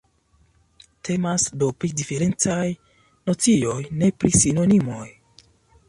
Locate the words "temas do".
1.09-1.69